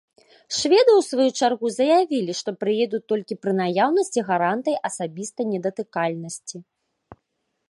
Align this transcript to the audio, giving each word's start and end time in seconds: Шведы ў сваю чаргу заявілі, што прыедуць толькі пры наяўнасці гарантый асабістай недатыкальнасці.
Шведы 0.59 0.91
ў 0.99 1.01
сваю 1.09 1.29
чаргу 1.47 1.67
заявілі, 1.79 2.37
што 2.41 2.49
прыедуць 2.63 3.03
толькі 3.13 3.39
пры 3.43 3.51
наяўнасці 3.61 4.19
гарантый 4.33 4.75
асабістай 4.91 5.45
недатыкальнасці. 5.55 6.57